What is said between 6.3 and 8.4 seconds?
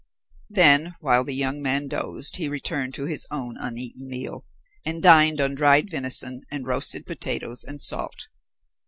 and roasted potatoes and salt.